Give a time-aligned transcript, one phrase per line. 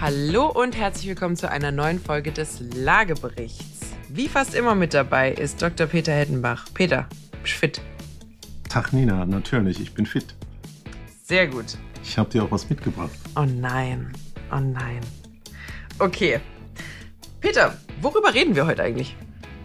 [0.00, 3.92] Hallo und herzlich willkommen zu einer neuen Folge des Lageberichts.
[4.10, 5.86] Wie fast immer mit dabei ist Dr.
[5.86, 6.66] Peter Hettenbach.
[6.74, 7.08] Peter,
[7.42, 7.80] bist du fit?
[8.68, 10.34] Tag Nina, natürlich, ich bin fit.
[11.24, 11.78] Sehr gut.
[12.04, 13.10] Ich habe dir auch was mitgebracht.
[13.36, 14.12] Oh nein,
[14.52, 15.00] oh nein.
[15.98, 16.40] Okay.
[17.40, 19.16] Peter, worüber reden wir heute eigentlich?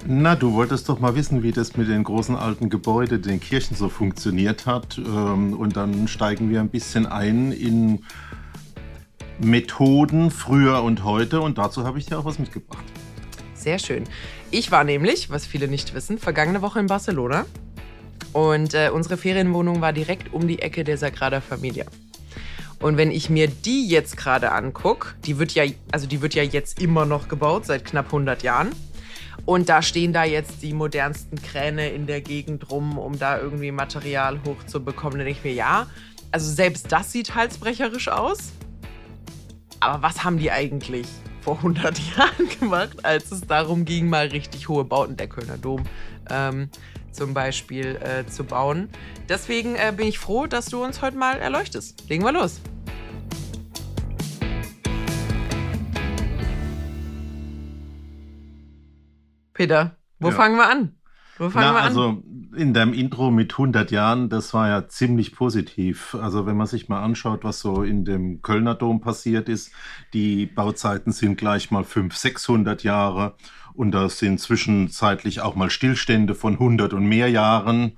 [0.08, 3.76] Na, du wolltest doch mal wissen, wie das mit den großen alten Gebäuden, den Kirchen
[3.76, 4.98] so funktioniert hat.
[4.98, 8.04] Ähm, Und dann steigen wir ein bisschen ein in
[9.40, 11.42] Methoden früher und heute.
[11.42, 12.84] Und dazu habe ich dir auch was mitgebracht.
[13.54, 14.06] Sehr schön.
[14.50, 17.46] Ich war nämlich, was viele nicht wissen, vergangene Woche in Barcelona.
[18.34, 21.86] Und äh, unsere Ferienwohnung war direkt um die Ecke der Sagrada Familia.
[22.80, 26.44] Und wenn ich mir die jetzt gerade angucke, die wird ja, also die wird ja
[26.44, 28.72] jetzt immer noch gebaut, seit knapp 100 Jahren.
[29.46, 33.72] Und da stehen da jetzt die modernsten Kräne in der Gegend rum, um da irgendwie
[33.72, 35.20] Material hochzubekommen.
[35.20, 35.88] Dann denke ich mir, ja,
[36.32, 38.52] also selbst das sieht halsbrecherisch aus.
[39.82, 41.08] Aber was haben die eigentlich
[41.42, 45.84] vor 100 Jahren gemacht, als es darum ging, mal richtig hohe Bauten, der Kölner Dom
[46.30, 46.70] ähm,
[47.12, 48.90] zum Beispiel, äh, zu bauen?
[49.28, 52.08] Deswegen äh, bin ich froh, dass du uns heute mal erleuchtest.
[52.10, 52.62] Legen wir los.
[59.54, 60.36] Peter, wo Ja.
[60.36, 60.96] fangen wir an?
[61.42, 61.88] Wo fangen Na, wir an?
[61.88, 62.24] also
[62.56, 66.16] in deinem Intro mit 100 Jahren, das war ja ziemlich positiv.
[66.22, 69.72] Also wenn man sich mal anschaut, was so in dem Kölner Dom passiert ist,
[70.14, 73.34] die Bauzeiten sind gleich mal 500, 600 Jahre
[73.74, 77.98] und da sind zwischenzeitlich auch mal Stillstände von 100 und mehr Jahren.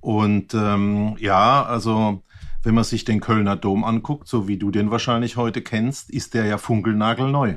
[0.00, 2.22] Und ähm, ja, also
[2.62, 6.32] wenn man sich den Kölner Dom anguckt, so wie du den wahrscheinlich heute kennst, ist
[6.32, 7.56] der ja funkelnagelneu.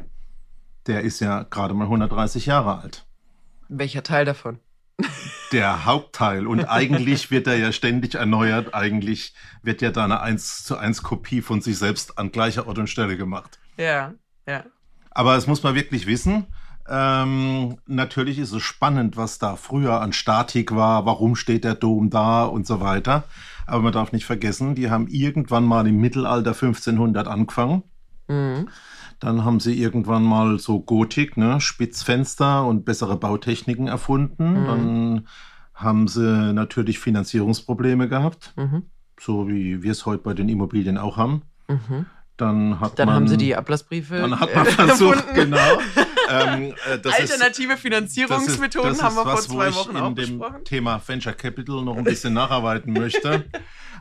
[0.87, 3.05] Der ist ja gerade mal 130 Jahre alt.
[3.69, 4.59] Welcher Teil davon?
[5.51, 6.47] Der Hauptteil.
[6.47, 8.73] Und eigentlich wird er ja ständig erneuert.
[8.73, 9.33] Eigentlich
[9.63, 12.87] wird ja da eine 1 zu 1 Kopie von sich selbst an gleicher Ort und
[12.87, 13.59] Stelle gemacht.
[13.77, 14.13] Ja,
[14.47, 14.63] ja.
[15.11, 16.47] Aber es muss man wirklich wissen.
[16.87, 22.09] Ähm, natürlich ist es spannend, was da früher an Statik war, warum steht der Dom
[22.09, 23.23] da und so weiter.
[23.67, 27.83] Aber man darf nicht vergessen, die haben irgendwann mal im Mittelalter 1500 angefangen.
[28.31, 28.69] Mhm.
[29.19, 34.61] Dann haben sie irgendwann mal so Gotik, ne, Spitzfenster und bessere Bautechniken erfunden.
[34.61, 34.65] Mhm.
[34.65, 35.27] Dann
[35.75, 38.83] haben sie natürlich Finanzierungsprobleme gehabt, Mhm.
[39.19, 41.43] so wie wir es heute bei den Immobilien auch haben.
[41.67, 42.05] Mhm.
[42.37, 44.15] Dann hat Dann man, haben sie die Ablassbriefe.
[44.17, 45.57] dann hat man versucht, genau.
[46.31, 50.09] Ähm, äh, das ist- Alternative Finanzierungsmethoden ist, haben wir was, vor zwei wo Wochen auch
[50.09, 50.65] in dem besprochen.
[50.65, 53.45] Thema Venture Capital noch ein bisschen nacharbeiten möchte.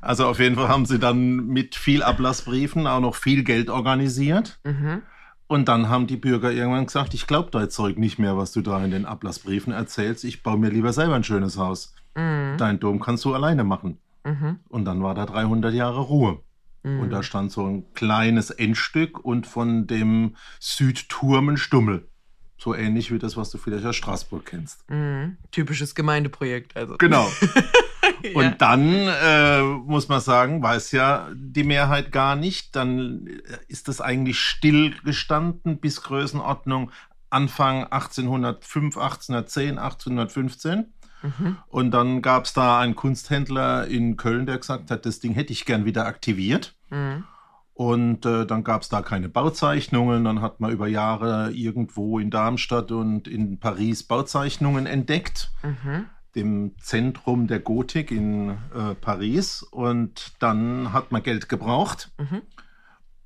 [0.02, 4.58] Also auf jeden Fall haben sie dann mit viel Ablassbriefen auch noch viel Geld organisiert.
[4.64, 5.02] Mhm.
[5.46, 8.60] Und dann haben die Bürger irgendwann gesagt, ich glaube dein Zeug nicht mehr, was du
[8.62, 10.24] da in den Ablassbriefen erzählst.
[10.24, 11.94] Ich baue mir lieber selber ein schönes Haus.
[12.14, 12.54] Mhm.
[12.56, 13.98] Dein Dom kannst du alleine machen.
[14.24, 14.60] Mhm.
[14.68, 16.41] Und dann war da 300 Jahre Ruhe.
[16.82, 17.00] Mhm.
[17.00, 22.08] Und da stand so ein kleines Endstück und von dem Südturm ein Stummel.
[22.60, 24.88] So ähnlich wie das, was du vielleicht aus Straßburg kennst.
[24.91, 25.38] Mhm.
[25.50, 26.98] Typisches Gemeindeprojekt, also.
[26.98, 27.26] Genau.
[28.22, 28.31] ja.
[28.34, 32.76] Und dann äh, muss man sagen, weiß ja die Mehrheit gar nicht.
[32.76, 33.26] Dann
[33.69, 36.91] ist das eigentlich stillgestanden bis Größenordnung
[37.31, 40.92] Anfang 1805, 1810, 1815.
[41.22, 41.56] Mhm.
[41.69, 45.53] Und dann gab es da einen Kunsthändler in Köln, der gesagt hat, das Ding hätte
[45.53, 46.75] ich gern wieder aktiviert.
[46.91, 47.25] Mhm.
[47.80, 50.24] Und äh, dann gab es da keine Bauzeichnungen.
[50.24, 56.04] Dann hat man über Jahre irgendwo in Darmstadt und in Paris Bauzeichnungen entdeckt Mhm.
[56.34, 62.10] dem Zentrum der Gotik in äh, Paris und dann hat man Geld gebraucht.
[62.18, 62.42] Mhm.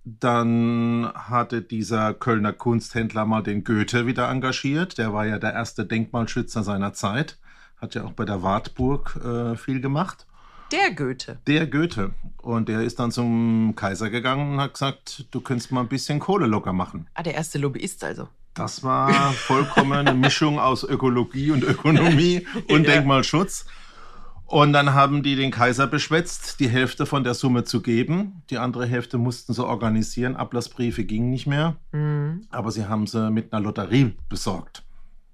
[0.04, 4.98] Dann hatte dieser Kölner Kunsthändler mal den Goethe wieder engagiert.
[4.98, 7.38] Der war ja der erste Denkmalschützer seiner Zeit.
[7.81, 10.28] Hat ja auch bei der Wartburg äh, viel gemacht.
[10.75, 11.39] Der Goethe.
[11.47, 12.12] Der Goethe.
[12.43, 16.19] Und der ist dann zum Kaiser gegangen und hat gesagt, du könntest mal ein bisschen
[16.19, 17.07] Kohle locker machen.
[17.15, 18.29] Ah, der erste Lobbyist also.
[18.55, 22.95] Das war vollkommen eine Mischung aus Ökologie und Ökonomie und Ja.
[22.95, 23.67] Denkmalschutz.
[24.47, 28.43] Und dann haben die den Kaiser beschwätzt, die Hälfte von der Summe zu geben.
[28.51, 30.37] Die andere Hälfte mussten sie organisieren.
[30.37, 32.47] Ablassbriefe gingen nicht mehr, Mhm.
[32.51, 34.84] aber sie haben sie mit einer Lotterie besorgt.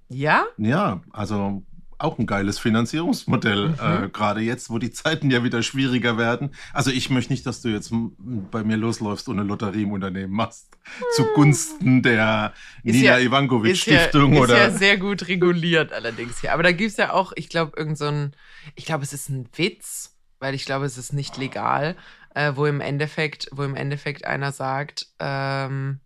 [0.08, 0.44] Ja?
[0.58, 1.62] Ja, also
[2.00, 4.04] auch ein geiles Finanzierungsmodell, Mhm.
[4.04, 6.54] äh, gerade jetzt, wo die Zeiten ja wieder schwieriger werden.
[6.72, 7.90] Also ich möchte nicht, dass du jetzt
[8.22, 10.68] bei mir losläufst und eine Lotterie im Unternehmen machst.
[11.14, 12.52] Zugunsten der
[12.82, 16.52] Ist Nina ja- Ivankovic Ist ja, Stiftung ist oder ja sehr gut reguliert allerdings hier.
[16.54, 18.34] Aber da gibt es ja auch, ich glaube, irgend so ein,
[18.74, 21.96] ich glaube, es ist ein Witz, weil ich glaube, es ist nicht legal,
[22.34, 26.00] äh, wo im Endeffekt, wo im Endeffekt einer sagt, ähm,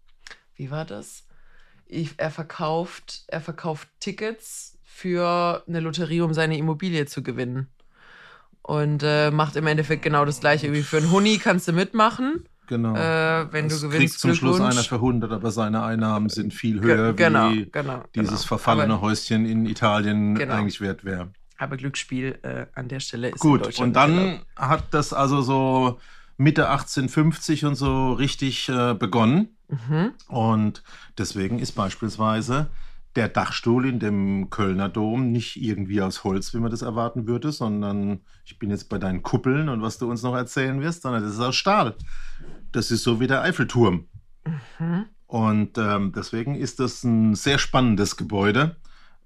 [0.56, 1.26] wie war das?
[1.86, 7.66] Ich, er verkauft, er verkauft Tickets für eine Lotterie, um seine Immobilie zu gewinnen.
[8.62, 10.72] Und äh, macht im Endeffekt genau das gleiche.
[10.72, 12.44] Wie für einen Huni kannst du mitmachen.
[12.68, 12.94] Genau.
[12.94, 16.80] Äh, wenn du kriegt gewinnst, zum Schluss einer für 100, aber seine Einnahmen sind viel
[16.80, 18.40] höher, genau, wie genau, dieses genau.
[18.46, 20.54] verfallene Aber- Häuschen in Italien Genau.
[20.54, 21.28] eigentlich wert wäre.
[21.58, 25.98] Aber Glücksspiel äh, an der Stelle ist Gut, und dann hat das also so
[26.38, 29.48] Mitte 1850 und so richtig äh, begonnen.
[29.68, 30.12] Mhm.
[30.28, 30.82] Und
[31.18, 32.68] deswegen ist beispielsweise
[33.16, 37.52] der Dachstuhl in dem Kölner Dom nicht irgendwie aus Holz, wie man das erwarten würde,
[37.52, 41.22] sondern ich bin jetzt bei deinen Kuppeln und was du uns noch erzählen wirst, sondern
[41.22, 41.94] das ist aus Stahl.
[42.72, 44.08] Das ist so wie der Eiffelturm.
[44.78, 45.06] Mhm.
[45.26, 48.76] Und ähm, deswegen ist das ein sehr spannendes Gebäude.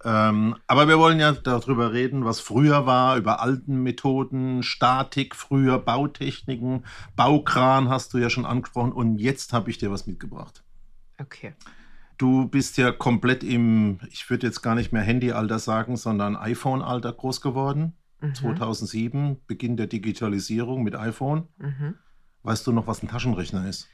[0.04, 5.78] Ähm, aber wir wollen ja darüber reden, was früher war, über alten Methoden, Statik früher,
[5.78, 6.84] Bautechniken,
[7.16, 10.62] Baukran hast du ja schon angesprochen und jetzt habe ich dir was mitgebracht.
[11.18, 11.54] Okay.
[12.18, 17.12] Du bist ja komplett im, ich würde jetzt gar nicht mehr Handyalter sagen, sondern iPhone-Alter
[17.12, 17.96] groß geworden.
[18.20, 18.34] Mhm.
[18.34, 21.46] 2007, Beginn der Digitalisierung mit iPhone.
[21.58, 21.94] Mhm.
[22.42, 23.88] Weißt du noch, was ein Taschenrechner ist?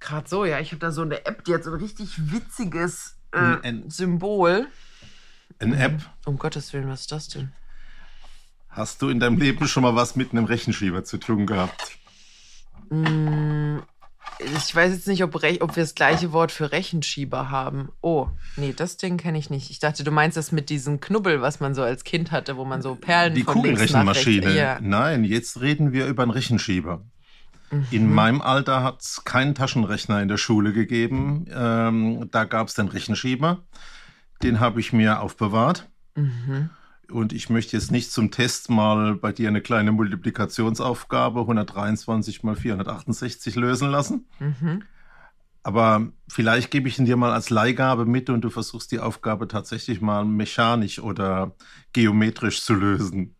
[0.00, 0.58] Gerade so, ja.
[0.58, 3.90] Ich habe da so eine App, die hat so ein richtig witziges äh, Ein- ein-
[3.90, 4.66] Symbol.
[5.60, 6.00] Eine App.
[6.26, 7.52] Um Gottes Willen, was ist das denn?
[8.68, 11.98] Hast du in deinem Leben schon mal was mit einem Rechenschieber zu tun gehabt?
[14.40, 17.90] Ich weiß jetzt nicht, ob, ob wir das gleiche Wort für Rechenschieber haben.
[18.00, 19.70] Oh, nee, das Ding kenne ich nicht.
[19.70, 22.64] Ich dachte, du meinst das mit diesem Knubbel, was man so als Kind hatte, wo
[22.64, 24.54] man so Perlen Die Kugelrechenmaschine.
[24.56, 24.78] Ja.
[24.80, 27.02] Nein, jetzt reden wir über einen Rechenschieber.
[27.70, 27.86] Mhm.
[27.90, 31.46] In meinem Alter hat es keinen Taschenrechner in der Schule gegeben.
[31.52, 33.62] Ähm, da gab es den Rechenschieber.
[34.42, 35.88] Den habe ich mir aufbewahrt.
[36.16, 36.70] Mhm.
[37.14, 42.56] Und ich möchte jetzt nicht zum Test mal bei dir eine kleine Multiplikationsaufgabe 123 mal
[42.56, 44.26] 468 lösen lassen.
[44.40, 44.82] Mhm.
[45.62, 49.46] Aber vielleicht gebe ich ihn dir mal als Leihgabe mit und du versuchst die Aufgabe
[49.46, 51.54] tatsächlich mal mechanisch oder
[51.92, 53.36] geometrisch zu lösen.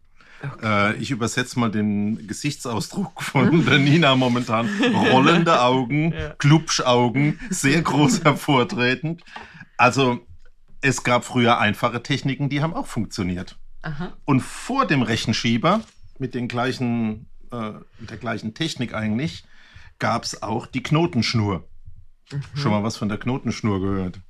[0.62, 4.68] Äh, ich übersetze mal den Gesichtsausdruck von der Nina momentan.
[5.10, 6.30] Rollende Augen, Ja.
[6.38, 9.24] Klubschaugen, sehr groß hervortretend.
[9.76, 10.20] Also
[10.80, 13.58] es gab früher einfache Techniken, die haben auch funktioniert.
[13.84, 14.16] Aha.
[14.24, 15.82] Und vor dem Rechenschieber
[16.18, 19.44] mit den gleichen, äh, mit der gleichen Technik eigentlich,
[19.98, 21.68] gab es auch die Knotenschnur.
[22.54, 24.20] Schon mal was von der Knotenschnur gehört?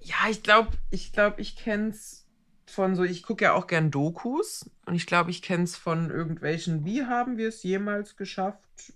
[0.00, 2.26] Ja, ich glaube, ich glaube, ich kenn's
[2.66, 6.86] von so, ich gucke ja auch gern Dokus und ich glaube, ich kenn's von irgendwelchen,
[6.86, 8.94] wie haben wir es jemals geschafft,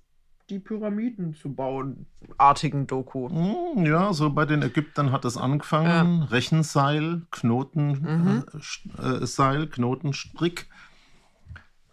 [0.50, 2.06] die Pyramiden zu bauen,
[2.38, 3.28] artigen Doku.
[3.28, 6.22] Hm, Ja, so bei den Ägyptern hat es angefangen.
[6.22, 10.68] Rechenseil, Knotenseil, äh, Sch- äh, Seil, Knotenstrick.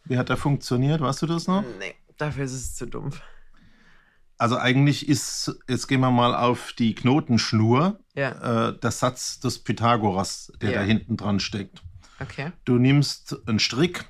[0.05, 1.01] Wie hat der funktioniert?
[1.01, 1.63] Weißt du das noch?
[1.79, 3.21] Nee, dafür ist es zu dumpf.
[4.37, 9.59] Also eigentlich ist, jetzt gehen wir mal auf die Knotenschnur, Ja, äh, der Satz des
[9.63, 10.79] Pythagoras, der Ja.
[10.79, 11.81] da hinten dran steckt.
[12.19, 12.51] okay.
[12.65, 14.05] Du nimmst einen Strick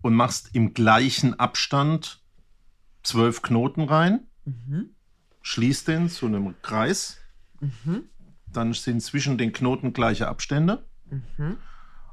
[0.00, 2.21] und machst im gleichen Abstand
[3.02, 4.90] zwölf Knoten rein, Mhm.
[5.42, 7.18] schließt den zu einem Kreis.
[7.60, 8.04] Mhm.
[8.52, 10.84] Dann sind zwischen den Knoten gleiche Abstände.
[11.10, 11.56] Mhm.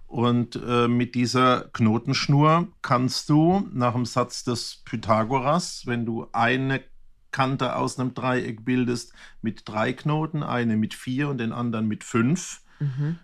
[0.08, 6.82] Und äh, mit dieser Knotenschnur kannst du nach dem Satz des Pythagoras, wenn du eine
[7.32, 9.14] Kante aus einem Dreieck bildest
[9.44, 13.20] mit drei Knoten, eine mit vier und den anderen mit fünf, Mhm.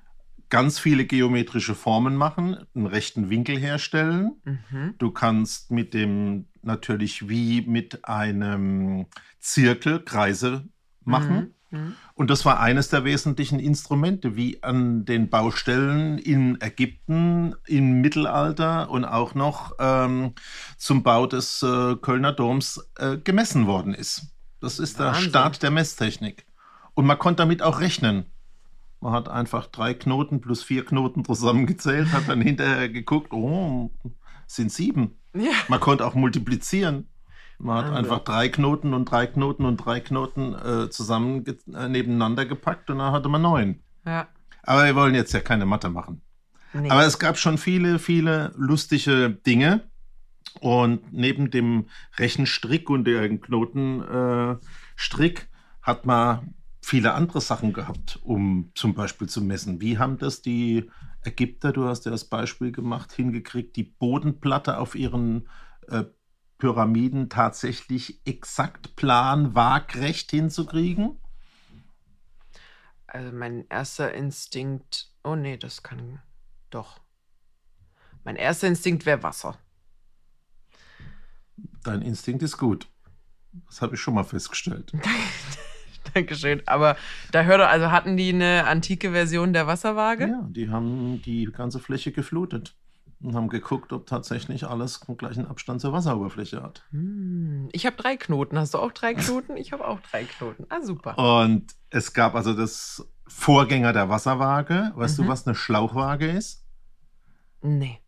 [0.49, 4.33] ganz viele geometrische Formen machen, einen rechten Winkel herstellen.
[4.43, 4.93] Mhm.
[4.99, 9.07] Du kannst mit dem natürlich wie mit einem
[9.39, 10.67] Zirkel Kreise
[11.03, 11.53] machen.
[11.71, 11.95] Mhm.
[12.13, 18.89] Und das war eines der wesentlichen Instrumente, wie an den Baustellen in Ägypten im Mittelalter
[18.89, 20.33] und auch noch ähm,
[20.77, 24.27] zum Bau des äh, Kölner Doms äh, gemessen worden ist.
[24.61, 25.29] Das ist der Wahnsinn.
[25.29, 26.45] Start der Messtechnik.
[26.93, 28.25] Und man konnte damit auch rechnen.
[29.01, 33.91] Man hat einfach drei Knoten plus vier Knoten zusammengezählt, hat dann hinterher geguckt, oh,
[34.47, 35.17] sind sieben.
[35.35, 35.51] Ja.
[35.67, 37.07] Man konnte auch multiplizieren.
[37.57, 37.97] Man hat Wahnsinn.
[38.03, 42.97] einfach drei Knoten und drei Knoten und drei Knoten äh, zusammen äh, nebeneinander gepackt und
[42.97, 43.81] dann hatte man neun.
[44.05, 44.27] ja.
[44.67, 46.23] Aber wir wollen jetzt ja keine Mathe machen.
[46.73, 46.89] Nee.
[46.89, 49.83] Aber es gab schon viele, viele lustige Dinge.
[50.59, 51.85] Und neben dem
[52.17, 55.45] Rechenstrick und dem Knotenstrick äh,
[55.81, 59.81] hat man viele andere Sachen gehabt, um zum Beispiel zu messen.
[59.81, 60.89] Wie haben das die
[61.25, 65.49] Ägypter, du hast ja das Beispiel gemacht, hingekriegt, die Bodenplatte auf ihren
[65.87, 66.05] äh,
[66.57, 71.19] Pyramiden tatsächlich exakt plan, waagrecht hinzukriegen?
[73.07, 75.11] Also mein erster Instinkt.
[75.23, 76.21] Oh nee, das kann.
[76.69, 76.99] Doch.
[78.23, 79.57] Mein erster Instinkt wäre Wasser.
[81.83, 82.89] Dein Instinkt ist gut.
[83.67, 84.91] Das habe ich schon mal festgestellt.
[86.19, 86.61] Dankeschön.
[86.65, 86.95] Aber
[87.31, 90.27] da hör doch, also hatten die eine antike Version der Wasserwaage?
[90.27, 92.75] Ja, die haben die ganze Fläche geflutet.
[93.21, 96.83] und haben geguckt, ob tatsächlich alles den gleichen Abstand zur Wasseroberfläche hat.
[96.91, 98.57] Hm, Ich habe drei Knoten.
[98.59, 99.57] Hast du auch drei Knoten?
[99.57, 100.65] Ich habe auch drei Knoten.
[100.69, 101.17] Ah, super.
[101.17, 104.91] Und es gab also das Vorgänger der Wasserwaage.
[104.95, 105.23] Weißt Mhm.
[105.23, 106.65] du, was eine Schlauchwaage ist?
[107.61, 107.99] Nee.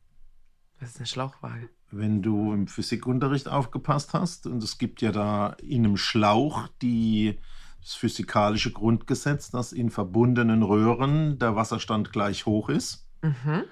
[0.79, 1.69] Das ist eine Schlauchwaage.
[1.89, 7.39] Wenn du im Physikunterricht aufgepasst hast, und es gibt ja da in einem Schlauch die,
[7.87, 13.07] das physikalische Grundgesetz, dass in verbundenen Röhren der Wasserstand gleich hoch ist.
[13.21, 13.63] Mhm.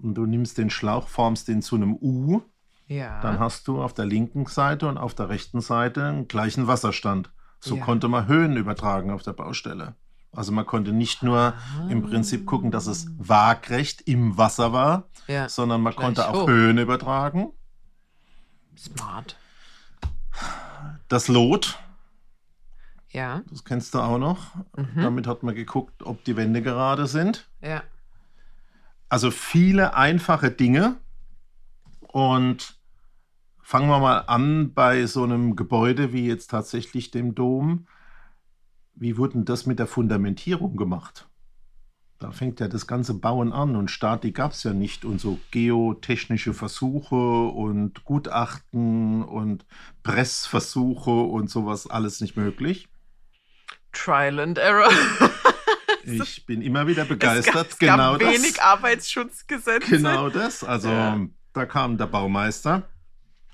[0.00, 2.42] Und du nimmst den Schlauch, formst den zu einem U,
[2.86, 3.20] Ja.
[3.20, 7.32] dann hast du auf der linken Seite und auf der rechten Seite einen gleichen Wasserstand.
[7.58, 7.84] So Ja.
[7.84, 9.96] konnte man Höhen übertragen auf der Baustelle.
[10.30, 11.54] Also man konnte nicht nur
[11.90, 15.48] im Prinzip gucken, dass es waagrecht im Wasser war, ja.
[15.48, 16.48] sondern man Gleich konnte auch hoch.
[16.48, 17.50] Höhen übertragen.
[18.76, 19.36] Smart.
[21.08, 21.78] Das Lot,
[23.14, 23.42] Ja.
[23.48, 24.54] das kennst du auch noch.
[24.76, 25.00] Mhm.
[25.00, 27.48] Damit hat man geguckt, ob die Wände gerade sind.
[27.62, 27.82] Ja.
[29.08, 30.96] Also viele einfache Dinge.
[32.08, 32.76] Und
[33.62, 37.86] fangen wir mal an bei so einem Gebäude wie jetzt tatsächlich dem Dom.
[38.94, 41.28] Wie wurde denn das mit der Fundamentierung gemacht?
[42.18, 45.38] Da fängt ja das ganze Bauen an und Statik gab es ja nicht und so
[45.50, 49.66] geotechnische Versuche und Gutachten und
[50.02, 52.88] Pressversuche und sowas alles nicht möglich.
[53.94, 54.90] Trial and Error.
[56.06, 57.68] Ich bin immer wieder begeistert.
[57.72, 58.58] es gab, genau es gab wenig das.
[58.64, 59.88] Arbeitsschutzgesetze.
[59.88, 60.62] Genau das.
[60.62, 61.18] Also Ja.
[61.54, 62.82] da kam der Baumeister,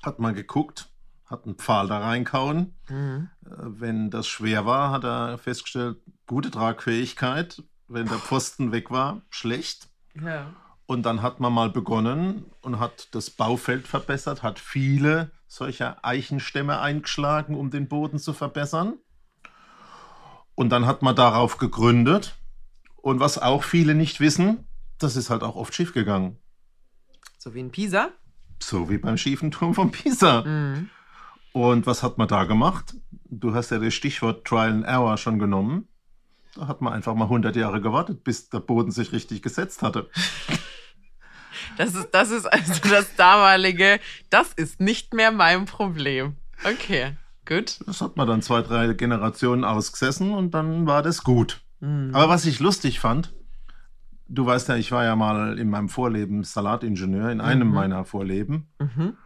[0.03, 0.89] hat mal geguckt,
[1.25, 2.75] hat einen Pfahl da reinkauen.
[2.89, 3.29] Mhm.
[3.45, 7.63] Äh, Wenn das schwer war, hat er festgestellt, gute Tragfähigkeit.
[7.87, 9.87] Wenn der Pfosten weg war, schlecht.
[10.21, 10.53] Ja.
[10.85, 16.81] Und dann hat man mal begonnen und hat das Baufeld verbessert, hat viele solcher Eichenstämme
[16.81, 18.95] eingeschlagen, um den Boden zu verbessern.
[20.61, 22.35] Und dann hat man darauf gegründet.
[22.97, 24.67] Und was auch viele nicht wissen,
[24.99, 26.37] das ist halt auch oft schiefgegangen.
[27.39, 28.09] So wie in Pisa.
[28.59, 30.43] So wie beim schiefen Turm von Pisa.
[30.43, 30.91] Mhm.
[31.51, 32.93] Und was hat man da gemacht?
[33.25, 35.87] Du hast ja das Stichwort Trial and Error schon genommen.
[36.53, 40.11] Da hat man einfach mal 100 Jahre gewartet, bis der Boden sich richtig gesetzt hatte.
[41.77, 43.99] Das ist, das ist also das damalige,
[44.29, 46.35] das ist nicht mehr mein Problem.
[46.63, 47.79] Okay, gut.
[47.87, 51.61] Das hat man dann zwei, drei Generationen ausgesessen und dann war das gut.
[51.79, 52.11] Mhm.
[52.13, 53.33] Aber was ich lustig fand,
[54.27, 57.73] du weißt ja, ich war ja mal in meinem Vorleben Salatingenieur, in einem Mhm.
[57.73, 58.69] meiner Vorleben.
[58.79, 59.17] Mhm.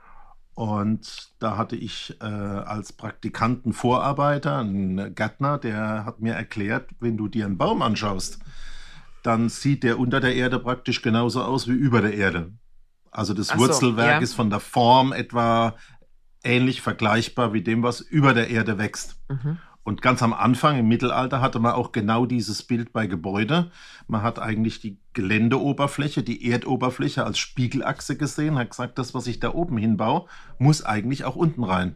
[0.56, 7.18] Und da hatte ich äh, als Praktikanten Vorarbeiter, einen Gärtner, der hat mir erklärt, wenn
[7.18, 8.40] du dir einen Baum anschaust,
[9.22, 12.54] dann sieht der unter der Erde praktisch genauso aus wie über der Erde.
[13.12, 14.20] Also das Ach so, Wurzelwerk ja.
[14.20, 15.76] ist von der Form etwa
[16.46, 19.18] ähnlich vergleichbar wie dem, was über der Erde wächst.
[19.30, 19.58] Mhm.
[19.84, 23.70] Und ganz am Anfang im Mittelalter hatte man auch genau dieses Bild bei Gebäude.
[24.08, 29.40] Man hat eigentlich die Geländeoberfläche, die Erdoberfläche als Spiegelachse gesehen, hat gesagt, das, was ich
[29.40, 30.26] da oben hinbaue,
[30.58, 31.96] muss eigentlich auch unten rein.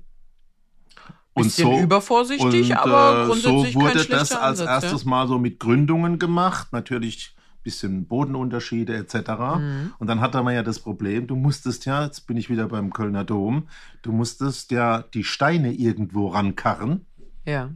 [1.33, 5.39] Bisschen übervorsichtig, und, aber äh, grundsätzlich so wurde kein das als Ansatz, erstes Mal so
[5.39, 6.67] mit Gründungen gemacht.
[6.71, 9.31] Natürlich bisschen Bodenunterschiede etc.
[9.57, 9.93] Mhm.
[9.99, 12.91] Und dann hatte man ja das Problem, du musstest ja, jetzt bin ich wieder beim
[12.93, 13.67] Kölner Dom,
[14.01, 17.05] du musstest ja die Steine irgendwo rankarren.
[17.45, 17.71] Ja.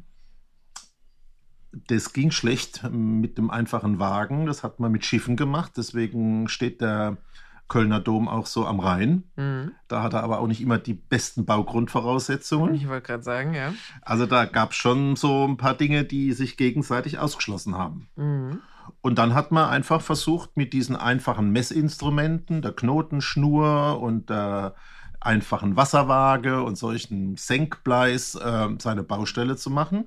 [1.87, 4.45] Das ging schlecht mit dem einfachen Wagen.
[4.45, 5.73] Das hat man mit Schiffen gemacht.
[5.75, 7.17] Deswegen steht der
[7.67, 9.23] Kölner Dom auch so am Rhein.
[9.35, 9.71] Mhm.
[9.87, 12.75] Da hat er aber auch nicht immer die besten Baugrundvoraussetzungen.
[12.75, 13.73] Ich wollte gerade sagen, ja.
[14.03, 18.07] Also da gab es schon so ein paar Dinge, die sich gegenseitig ausgeschlossen haben.
[18.15, 18.59] Mhm.
[19.03, 24.75] Und dann hat man einfach versucht, mit diesen einfachen Messinstrumenten, der Knotenschnur und der
[25.19, 30.05] einfachen Wasserwaage und solchen Senkbleis äh, seine Baustelle zu machen.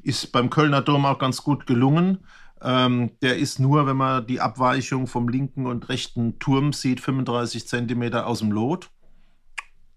[0.00, 2.18] Ist beim Kölner Dom auch ganz gut gelungen.
[2.62, 7.66] Ähm, der ist nur, wenn man die Abweichung vom linken und rechten Turm sieht, 35
[7.66, 8.90] Zentimeter aus dem Lot.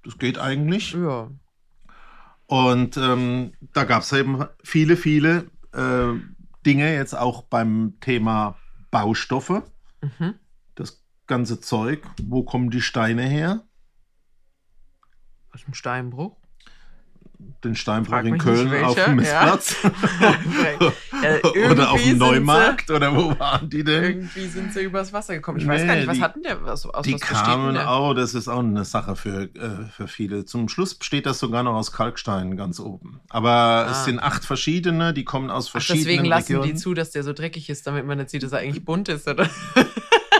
[0.03, 0.93] Das geht eigentlich.
[0.93, 1.29] Ja.
[2.47, 6.13] Und ähm, da gab es eben viele, viele äh,
[6.65, 8.57] Dinge, jetzt auch beim Thema
[8.91, 9.63] Baustoffe.
[10.01, 10.35] Mhm.
[10.75, 13.63] Das ganze Zeug, wo kommen die Steine her?
[15.53, 16.37] Aus dem Steinbruch.
[17.63, 19.57] Den Steinbruch Frag in Köln auf dem ja.
[21.23, 22.89] Äh, oder auf dem Neumarkt?
[22.91, 24.03] Oder wo waren die denn?
[24.03, 25.59] Irgendwie sind sie übers Wasser gekommen.
[25.59, 26.63] Ich weiß Nee, gar nicht, was die- hatten der?
[26.65, 30.45] Was, aus Die was kamen auch, das ist auch eine Sache für, äh, für viele.
[30.45, 33.19] Zum Schluss besteht das sogar noch aus Kalkstein ganz oben.
[33.29, 33.91] Aber Ah.
[33.91, 36.71] es sind acht verschiedene, die kommen aus Ach, verschiedenen deswegen lassen Regionen.
[36.73, 39.09] die zu, dass der so dreckig ist, damit man nicht sieht, dass er eigentlich bunt
[39.09, 39.49] ist, oder?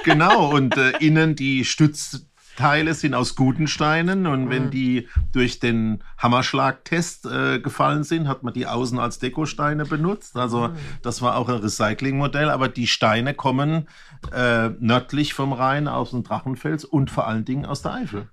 [0.06, 2.26] Genau, und äh, innen die Stütz,
[2.60, 4.50] Teile sind aus guten Steinen und mhm.
[4.50, 10.36] wenn die durch den Hammerschlagtest äh, gefallen sind, hat man die außen als Dekosteine benutzt.
[10.36, 10.76] Also mhm.
[11.02, 13.88] das war auch ein Recyclingmodell, aber die Steine kommen
[14.34, 18.30] äh, nördlich vom Rhein aus dem Drachenfels und vor allen Dingen aus der Eifel.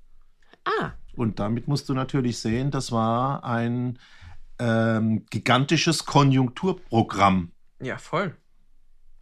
[0.64, 0.90] Ah.
[1.14, 3.98] Und damit musst du natürlich sehen, das war ein
[4.58, 7.52] ähm, gigantisches Konjunkturprogramm.
[7.80, 8.36] Ja, voll.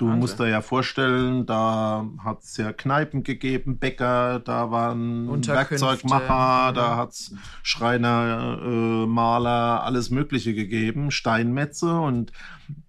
[0.04, 0.20] Du Wahnsinn.
[0.20, 6.94] musst dir ja vorstellen, da hat es ja Kneipen gegeben, Bäcker, da waren Werkzeugmacher, da
[6.94, 6.96] mhm.
[6.99, 12.32] hat es Schreiner, äh, Maler, alles Mögliche gegeben, Steinmetze und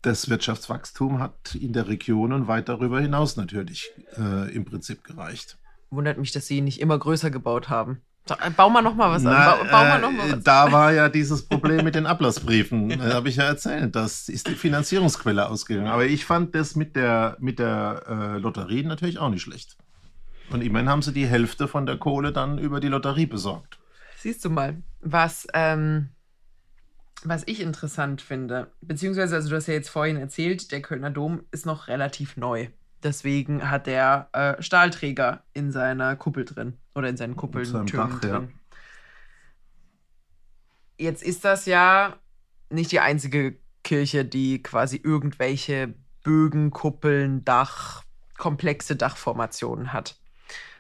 [0.01, 5.57] das Wirtschaftswachstum hat in der Region und weit darüber hinaus natürlich äh, im Prinzip gereicht.
[5.91, 8.01] Wundert mich, dass sie ihn nicht immer größer gebaut haben.
[8.29, 9.59] Äh, bau mal noch mal was Na, an.
[9.59, 10.39] Bau, bau mal noch mal was.
[10.39, 12.89] Äh, da war ja dieses Problem mit den Ablassbriefen.
[12.89, 13.13] ja.
[13.13, 13.95] Habe ich ja erzählt.
[13.95, 15.87] Das ist die Finanzierungsquelle ausgegangen.
[15.87, 19.77] Aber ich fand das mit der, mit der äh, Lotterie natürlich auch nicht schlecht.
[20.49, 23.79] Und immerhin haben sie die Hälfte von der Kohle dann über die Lotterie besorgt.
[24.17, 26.09] Siehst du mal, was, ähm,
[27.23, 31.43] was ich interessant finde, beziehungsweise, also du hast ja jetzt vorhin erzählt, der Kölner Dom
[31.51, 32.67] ist noch relativ neu.
[33.03, 38.21] Deswegen hat er äh, Stahlträger in seiner Kuppel drin oder in seinen Kuppeln drin.
[38.23, 38.43] Ja.
[40.97, 42.17] Jetzt ist das ja
[42.69, 48.03] nicht die einzige Kirche, die quasi irgendwelche Bögen, Kuppeln, Dach,
[48.37, 50.17] komplexe Dachformationen hat.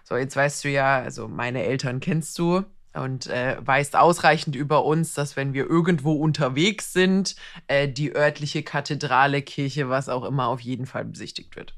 [0.03, 4.85] So, jetzt weißt du ja, also meine Eltern kennst du und äh, weißt ausreichend über
[4.85, 7.35] uns, dass wenn wir irgendwo unterwegs sind,
[7.67, 11.75] äh, die örtliche Kathedrale, Kirche, was auch immer, auf jeden Fall besichtigt wird.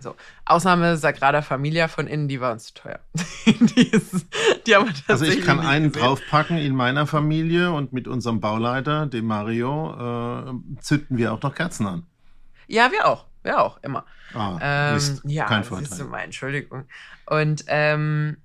[0.00, 0.14] So,
[0.44, 3.00] Ausnahme Sagrada Familia von innen, die war uns zu teuer.
[3.46, 4.26] die, ist,
[4.66, 6.06] die also ich kann einen gesehen.
[6.06, 11.54] draufpacken in meiner Familie und mit unserem Bauleiter, dem Mario, äh, zünden wir auch noch
[11.54, 12.06] Kerzen an.
[12.66, 13.26] Ja, wir auch.
[13.42, 14.04] Wir auch, immer.
[14.34, 15.22] Ah, ähm, Mist.
[15.24, 16.04] ja, Kein Vorteil.
[16.04, 16.84] Mal, Entschuldigung.
[17.26, 18.36] Und ähm,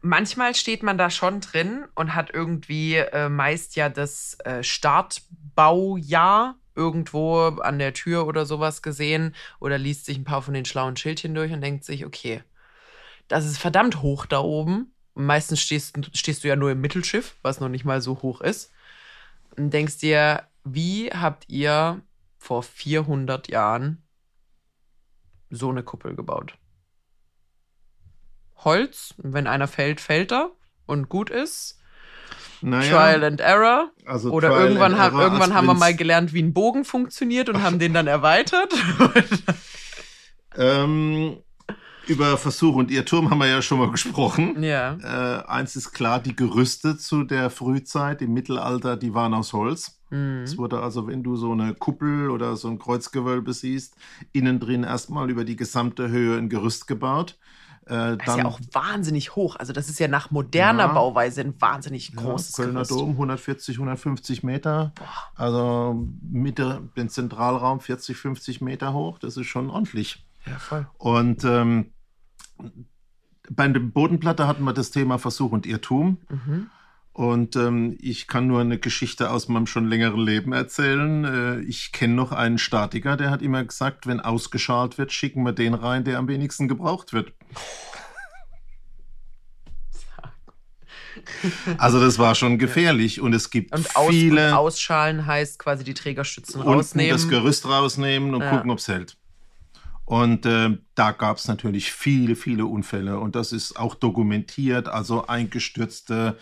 [0.00, 6.56] manchmal steht man da schon drin und hat irgendwie äh, meist ja das äh, Startbaujahr
[6.80, 10.96] irgendwo an der Tür oder sowas gesehen oder liest sich ein paar von den schlauen
[10.96, 12.42] Schildchen durch und denkt sich, okay,
[13.28, 14.92] das ist verdammt hoch da oben.
[15.14, 18.72] meistens stehst, stehst du ja nur im Mittelschiff, was noch nicht mal so hoch ist.
[19.56, 22.00] Und denkst dir, wie habt ihr
[22.38, 24.02] vor 400 Jahren
[25.50, 26.56] so eine Kuppel gebaut?
[28.56, 30.52] Holz, wenn einer fällt, fällt er
[30.86, 31.79] und gut ist.
[32.62, 33.90] Naja, Trial and Error.
[34.04, 37.62] Also Oder Trial irgendwann, ha irgendwann haben wir mal gelernt, wie ein Bogen funktioniert und
[37.62, 38.74] haben den dann erweitert.
[40.56, 41.38] ähm,
[42.06, 44.62] über Versuch und Irrtum haben wir ja schon mal gesprochen.
[44.62, 44.98] Ja.
[45.02, 50.00] Äh, eins ist klar, die Gerüste zu der Frühzeit im Mittelalter, die waren aus Holz.
[50.10, 50.42] Mhm.
[50.42, 53.94] Es wurde also, wenn du so eine Kuppel oder so ein Kreuzgewölbe siehst,
[54.32, 57.38] innen drin erstmal über die gesamte Höhe ein Gerüst gebaut.
[57.90, 59.56] Äh, das ist ja auch wahnsinnig hoch.
[59.56, 62.90] Also das ist ja nach moderner ja, Bauweise ein wahnsinnig großes ja, Kölner Gerüst.
[62.92, 64.92] Dom 140, 150 Meter.
[64.94, 65.06] Boah.
[65.34, 69.18] Also mit dem Zentralraum 40, 50 Meter hoch.
[69.18, 70.24] Das ist schon ordentlich.
[70.46, 70.86] Ja, voll.
[70.98, 71.92] Und ähm,
[73.50, 76.18] bei der Bodenplatte hatten wir das Thema Versuch und Irrtum.
[76.28, 76.70] Mhm.
[77.20, 81.24] Und ähm, ich kann nur eine Geschichte aus meinem schon längeren Leben erzählen.
[81.26, 85.52] Äh, ich kenne noch einen Statiker, der hat immer gesagt, wenn ausgeschalt wird, schicken wir
[85.52, 87.34] den rein, der am wenigsten gebraucht wird.
[91.76, 94.46] Also das war schon gefährlich und es gibt und aus, viele...
[94.46, 97.12] Und ausschalen heißt quasi die Trägerstützen rausnehmen.
[97.12, 98.50] Und das Gerüst rausnehmen und ja.
[98.50, 99.18] gucken, ob es hält.
[100.06, 105.26] Und äh, da gab es natürlich viele, viele Unfälle und das ist auch dokumentiert, also
[105.26, 106.36] eingestürzte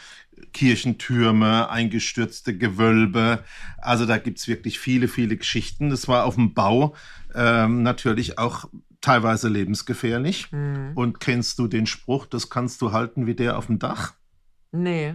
[0.52, 3.44] Kirchentürme, eingestürzte Gewölbe.
[3.78, 5.90] Also da gibt es wirklich viele, viele Geschichten.
[5.90, 6.94] Das war auf dem Bau
[7.34, 8.68] ähm, natürlich auch
[9.00, 10.50] teilweise lebensgefährlich.
[10.52, 10.92] Mhm.
[10.94, 14.14] Und kennst du den Spruch, das kannst du halten wie der auf dem Dach?
[14.72, 15.14] Nee.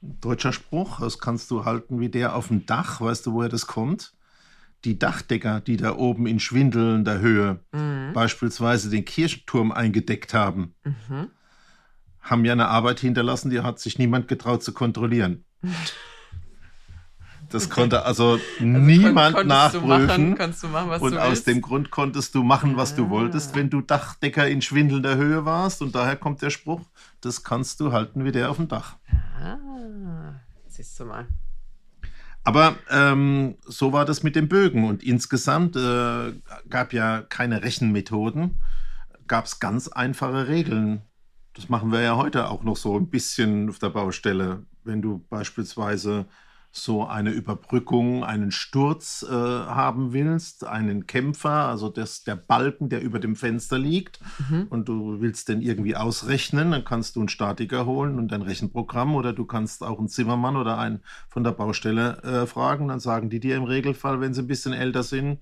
[0.00, 3.00] Deutscher Spruch, das kannst du halten wie der auf dem Dach.
[3.00, 4.14] Weißt du, woher das kommt?
[4.84, 8.12] die Dachdecker, die da oben in schwindelnder Höhe mhm.
[8.12, 11.30] beispielsweise den Kirchturm eingedeckt haben, mhm.
[12.24, 15.44] Haben ja eine Arbeit hinterlassen, die hat sich niemand getraut zu kontrollieren.
[17.50, 20.34] Das konnte also, also niemand kon nachprüfen.
[20.34, 22.96] Du machen, machen, und aus dem Grund konntest du machen, was ah.
[22.96, 25.82] du wolltest, wenn du Dachdecker in schwindelnder Höhe warst.
[25.82, 26.80] Und daher kommt der Spruch,
[27.20, 28.96] das kannst du halten wie der auf dem Dach.
[29.40, 31.28] Ah, siehst du mal.
[32.42, 34.84] Aber ähm, so war das mit den Bögen.
[34.84, 36.32] Und insgesamt äh,
[36.68, 38.58] gab ja keine Rechenmethoden,
[39.26, 41.02] gab es ganz einfache Regeln.
[41.54, 44.64] Das machen wir ja heute auch noch so ein bisschen auf der Baustelle.
[44.82, 46.26] Wenn du beispielsweise
[46.76, 53.00] so eine Überbrückung, einen Sturz äh, haben willst, einen Kämpfer, also das, der Balken, der
[53.00, 54.18] über dem Fenster liegt,
[54.50, 54.66] mhm.
[54.70, 59.14] und du willst den irgendwie ausrechnen, dann kannst du einen Statiker holen und ein Rechenprogramm
[59.14, 63.30] oder du kannst auch einen Zimmermann oder einen von der Baustelle äh, fragen, dann sagen
[63.30, 65.38] die dir im Regelfall, wenn sie ein bisschen älter sind,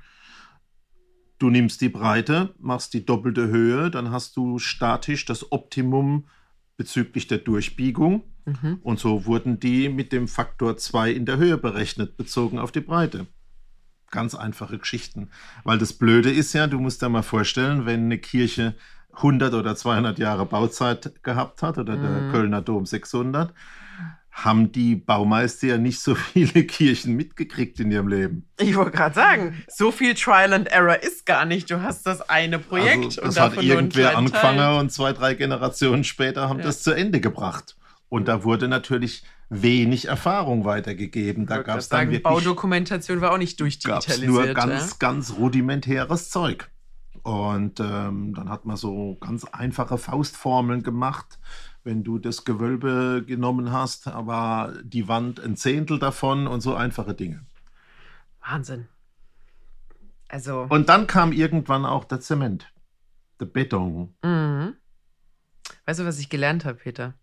[1.43, 6.27] du nimmst die Breite, machst die doppelte Höhe, dann hast du statisch das Optimum
[6.77, 8.79] bezüglich der Durchbiegung Mhm.
[8.83, 12.81] Und so wurden die mit dem Faktor 2 in der Höhe berechnet, bezogen auf die
[12.81, 13.27] Breite.
[14.11, 15.31] Ganz einfache Geschichten.
[15.65, 18.75] Weil das Blöde ist ja, du musst dir mal vorstellen, wenn eine Kirche
[19.15, 22.33] 100 oder 200 Jahre Bauzeit gehabt hat oder der mhm.
[22.33, 23.55] Kölner Dom 600,
[24.33, 28.49] haben die Baumeister ja nicht so viele Kirchen mitgekriegt in ihrem Leben.
[28.59, 31.71] Ich wollte gerade sagen, so viel Trial and Error ist gar nicht.
[31.71, 36.05] Du hast das eine Projekt also, das und hat irgendwer angefangen und zwei, drei Generationen
[36.05, 36.65] später haben ja.
[36.65, 37.77] das zu Ende gebracht.
[38.09, 41.47] Und da wurde natürlich wenig Erfahrung weitergegeben.
[41.47, 44.29] Da gab es dann wirklich, Baudokumentation war auch nicht durchdigitalisiert.
[44.29, 44.97] nur ganz, ja?
[44.99, 46.71] ganz rudimentäres Zeug.
[47.23, 51.39] Und ähm, dann hat man so ganz einfache Faustformeln gemacht.
[51.85, 57.15] Wenn du das Gewölbe genommen hast, aber die Wand ein Zehntel davon und so einfache
[57.15, 57.45] Dinge.
[58.41, 58.89] Wahnsinn.
[60.29, 60.67] Also.
[60.69, 62.73] Und dann kam irgendwann auch der Zement,
[63.41, 64.15] der Beton.
[64.23, 64.75] Mhm.
[65.85, 67.15] Weißt du, was ich gelernt habe, Peter?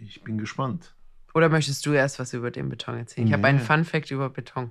[0.00, 0.94] Ich bin gespannt.
[1.34, 3.24] Oder möchtest du erst was über den Beton erzählen?
[3.24, 3.30] Nee.
[3.30, 4.70] Ich habe einen Fun Fact über Beton.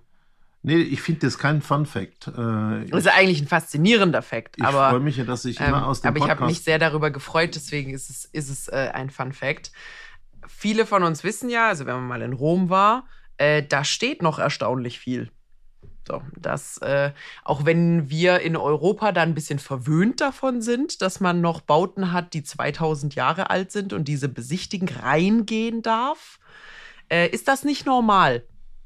[0.65, 2.29] Nee, ich finde das kein Fun Fact.
[2.29, 4.55] Äh, das ist eigentlich ein faszinierender Fact.
[4.57, 6.61] Ich freue mich ja, dass ich immer ähm, aus dem Aber Podcast ich habe mich
[6.61, 9.73] sehr darüber gefreut, deswegen ist es, ist es äh, ein Fun Fact.
[10.47, 13.05] Viele von uns wissen ja, also wenn man mal in Rom war,
[13.37, 15.29] äh, da steht noch erstaunlich viel.
[16.07, 17.11] So, dass äh,
[17.43, 22.13] auch wenn wir in Europa da ein bisschen verwöhnt davon sind, dass man noch Bauten
[22.13, 26.39] hat, die 2000 Jahre alt sind und diese besichtigen reingehen darf,
[27.09, 28.43] äh, ist das nicht normal.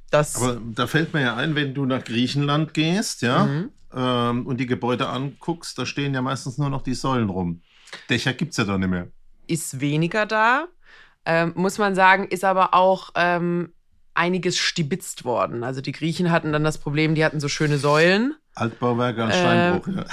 [0.09, 3.71] Das Aber da fällt mir ja ein, wenn du nach Griechenland gehst, ja, mhm.
[3.93, 7.61] ähm, und die Gebäude anguckst, da stehen ja meistens nur noch die Säulen rum.
[8.09, 9.07] Dächer gibt es ja da nicht mehr.
[9.47, 10.67] Ist weniger da.
[11.25, 13.73] Ähm, muss man sagen, ist aber auch ähm,
[14.13, 15.63] einiges stibitzt worden.
[15.63, 18.35] Also die Griechen hatten dann das Problem, die hatten so schöne Säulen.
[18.55, 20.05] Altbauwerke an Steinbruch, äh, ja.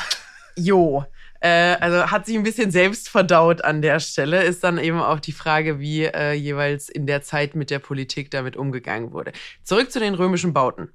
[0.56, 1.04] Jo.
[1.44, 4.42] Äh, also hat sich ein bisschen selbst verdaut an der Stelle.
[4.44, 8.30] Ist dann eben auch die Frage, wie äh, jeweils in der Zeit mit der Politik
[8.30, 9.32] damit umgegangen wurde.
[9.62, 10.88] Zurück zu den römischen Bauten.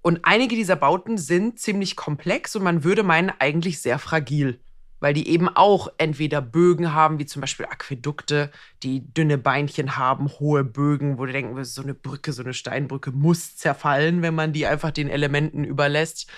[0.00, 4.58] Und einige dieser Bauten sind ziemlich komplex und man würde meinen, eigentlich sehr fragil
[5.02, 8.52] weil die eben auch entweder Bögen haben, wie zum Beispiel Aquädukte,
[8.84, 13.10] die dünne Beinchen haben, hohe Bögen, wo du denken so eine Brücke, so eine Steinbrücke
[13.10, 16.30] muss zerfallen, wenn man die einfach den Elementen überlässt.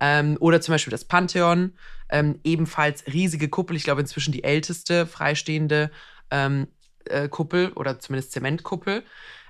[0.00, 1.72] Ähm, oder zum Beispiel das Pantheon,
[2.10, 5.90] ähm, ebenfalls riesige Kuppel, ich glaube inzwischen die älteste freistehende
[6.30, 6.68] ähm,
[7.06, 9.02] äh, Kuppel oder zumindest Zementkuppel,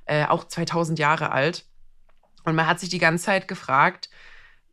[0.07, 1.67] äh, auch 2000 Jahre alt.
[2.45, 4.09] Und man hat sich die ganze Zeit gefragt,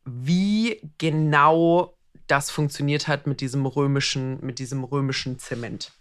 [0.06, 1.99] wie genau
[2.30, 5.92] das funktioniert hat mit diesem römischen, mit diesem römischen Zement.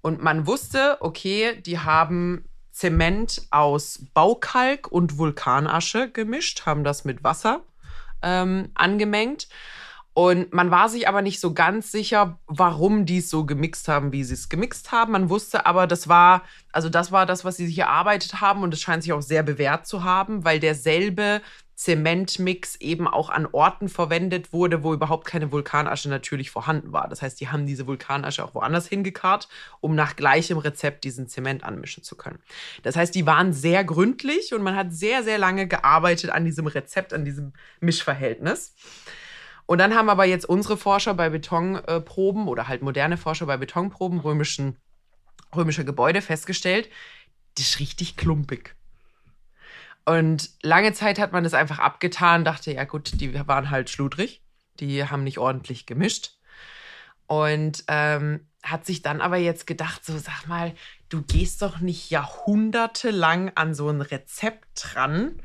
[0.00, 7.22] Und man wusste, okay, die haben Zement aus Baukalk und Vulkanasche gemischt, haben das mit
[7.22, 7.62] Wasser
[8.22, 9.48] ähm, angemengt.
[10.12, 14.12] Und man war sich aber nicht so ganz sicher, warum die es so gemixt haben,
[14.12, 15.12] wie sie es gemixt haben.
[15.12, 18.74] Man wusste aber, das war, also das war das, was sie sich erarbeitet haben und
[18.74, 21.42] es scheint sich auch sehr bewährt zu haben, weil derselbe
[21.80, 27.08] Zementmix eben auch an Orten verwendet wurde, wo überhaupt keine Vulkanasche natürlich vorhanden war.
[27.08, 29.48] Das heißt, die haben diese Vulkanasche auch woanders hingekarrt,
[29.80, 32.38] um nach gleichem Rezept diesen Zement anmischen zu können.
[32.82, 36.66] Das heißt, die waren sehr gründlich und man hat sehr, sehr lange gearbeitet an diesem
[36.66, 38.74] Rezept, an diesem Mischverhältnis.
[39.64, 44.20] Und dann haben aber jetzt unsere Forscher bei Betonproben oder halt moderne Forscher bei Betonproben
[44.20, 44.76] römischen,
[45.56, 46.90] römischer Gebäude festgestellt,
[47.56, 48.76] das ist richtig klumpig.
[50.10, 54.42] Und lange Zeit hat man das einfach abgetan, dachte, ja gut, die waren halt schludrig,
[54.80, 56.32] die haben nicht ordentlich gemischt.
[57.28, 60.74] Und ähm, hat sich dann aber jetzt gedacht, so sag mal,
[61.10, 65.40] du gehst doch nicht jahrhundertelang an so ein Rezept dran,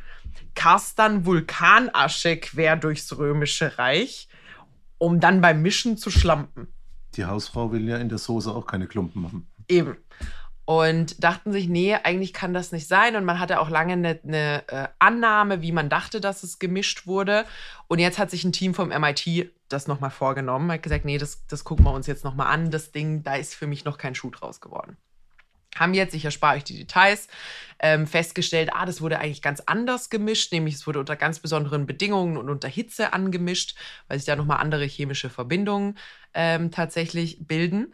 [0.56, 4.30] karst dann Vulkanasche quer durchs Römische Reich,
[4.98, 6.70] um dann beim Mischen zu schlampen.
[7.14, 9.48] Die Hausfrau will ja in der Soße auch keine Klumpen machen.
[9.68, 9.96] Eben
[10.66, 13.16] und dachten sich, nee, eigentlich kann das nicht sein.
[13.16, 17.06] Und man hatte auch lange eine, eine äh, Annahme, wie man dachte, dass es gemischt
[17.06, 17.46] wurde.
[17.88, 21.46] Und jetzt hat sich ein Team vom MIT das nochmal vorgenommen, hat gesagt, nee, das,
[21.48, 22.72] das gucken wir uns jetzt nochmal an.
[22.72, 24.98] Das Ding, da ist für mich noch kein Schuh draus geworden.
[25.76, 27.28] Haben jetzt, ich erspare euch die Details,
[27.80, 31.86] ähm, festgestellt, ah, das wurde eigentlich ganz anders gemischt, nämlich es wurde unter ganz besonderen
[31.86, 33.76] Bedingungen und unter Hitze angemischt,
[34.08, 35.98] weil sich da nochmal andere chemische Verbindungen
[36.34, 37.94] ähm, tatsächlich bilden.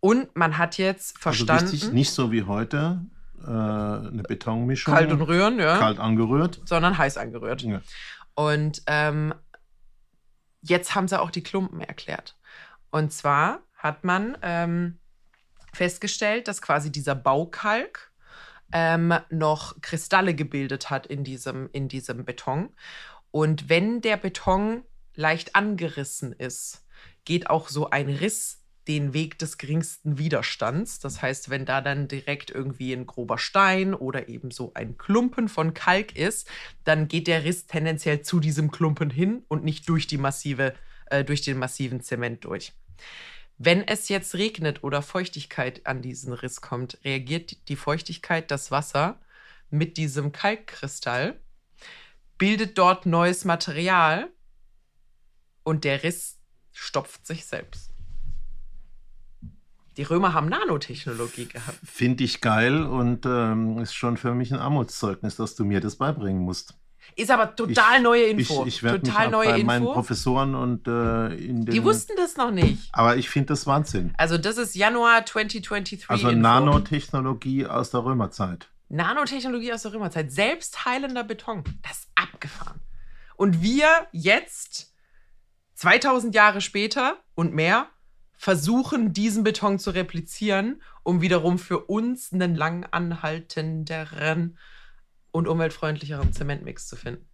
[0.00, 1.64] Und man hat jetzt verstanden.
[1.64, 3.04] Also wichtig, nicht so wie heute,
[3.42, 4.94] äh, eine Betonmischung.
[4.94, 5.78] Kalt und rühren, ja.
[5.78, 6.60] Kalt angerührt.
[6.64, 7.62] Sondern heiß angerührt.
[7.62, 7.80] Ja.
[8.34, 9.34] Und ähm,
[10.62, 12.36] jetzt haben sie auch die Klumpen erklärt.
[12.90, 14.98] Und zwar hat man ähm,
[15.72, 18.12] festgestellt, dass quasi dieser Baukalk
[18.72, 22.70] ähm, noch Kristalle gebildet hat in diesem, in diesem Beton.
[23.30, 24.84] Und wenn der Beton
[25.14, 26.86] leicht angerissen ist,
[27.24, 30.98] geht auch so ein Riss den Weg des geringsten Widerstands.
[30.98, 35.48] Das heißt, wenn da dann direkt irgendwie ein grober Stein oder eben so ein Klumpen
[35.48, 36.48] von Kalk ist,
[36.84, 40.74] dann geht der Riss tendenziell zu diesem Klumpen hin und nicht durch die massive,
[41.06, 42.72] äh, durch den massiven Zement durch.
[43.58, 49.20] Wenn es jetzt regnet oder Feuchtigkeit an diesen Riss kommt, reagiert die Feuchtigkeit, das Wasser
[49.68, 51.38] mit diesem Kalkkristall,
[52.38, 54.30] bildet dort neues Material
[55.64, 56.38] und der Riss
[56.72, 57.87] stopft sich selbst.
[59.98, 61.76] Die Römer haben Nanotechnologie gehabt.
[61.84, 65.96] Finde ich geil und ähm, ist schon für mich ein Armutszeugnis, dass du mir das
[65.96, 66.78] beibringen musst.
[67.16, 68.62] Ist aber total ich, neue Info.
[68.62, 69.66] Ich, ich werde total mich neue bei Info.
[69.66, 71.74] meinen Professoren und äh, in den.
[71.74, 72.88] Die wussten das noch nicht.
[72.92, 74.14] Aber ich finde das Wahnsinn.
[74.16, 76.08] Also das ist Januar 2023.
[76.08, 76.40] Also Info.
[76.40, 78.68] Nanotechnologie aus der Römerzeit.
[78.90, 80.30] Nanotechnologie aus der Römerzeit.
[80.30, 81.64] Selbstheilender Beton.
[81.82, 82.80] Das ist abgefahren.
[83.34, 84.94] Und wir jetzt,
[85.74, 87.88] 2000 Jahre später und mehr,
[88.38, 94.56] versuchen, diesen Beton zu replizieren, um wiederum für uns einen lang anhaltenderen
[95.32, 97.26] und umweltfreundlicheren Zementmix zu finden.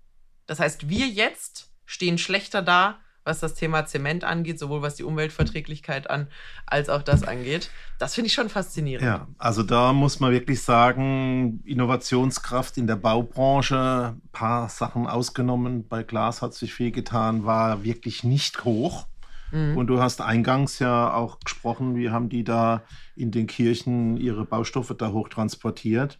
[0.47, 5.05] Das heißt, wir jetzt stehen schlechter da, was das Thema Zement angeht, sowohl was die
[5.05, 6.29] Umweltverträglichkeit an,
[6.67, 7.71] als auch das angeht.
[7.99, 9.07] Das finde ich schon faszinierend.
[9.07, 15.87] Ja, also da muss man wirklich sagen, Innovationskraft in der Baubranche, ein paar Sachen ausgenommen,
[15.88, 19.07] bei Glas hat sich viel getan, war wirklich nicht hoch.
[19.53, 19.77] Mhm.
[19.77, 22.83] Und du hast eingangs ja auch gesprochen, wie haben die da
[23.17, 26.19] in den Kirchen ihre Baustoffe da hoch transportiert.